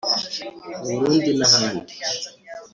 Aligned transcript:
Burundi 0.85 1.31
n’ahandi 1.39 1.93